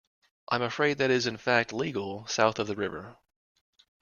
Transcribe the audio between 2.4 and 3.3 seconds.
of the river.